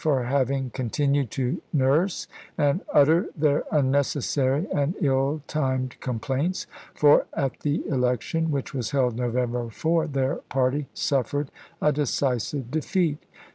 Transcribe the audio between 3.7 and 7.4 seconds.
un necessary and ill timed complaints, for